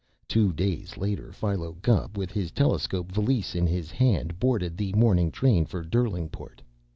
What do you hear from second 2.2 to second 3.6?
his telescope valise